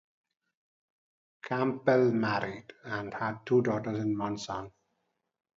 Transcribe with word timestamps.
Campbell 1.43 2.11
married, 2.11 2.73
and 2.85 3.13
had 3.13 3.45
two 3.45 3.61
daughters 3.61 3.99
and 3.99 4.17
one 4.17 4.39
son. 4.39 4.71